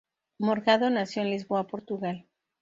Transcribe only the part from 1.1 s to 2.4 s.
en Lisboa, Portugal.